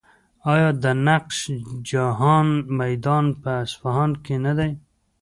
[0.53, 1.37] آیا د نقش
[1.89, 2.47] جهان
[2.79, 4.71] میدان په اصفهان کې نه دی؟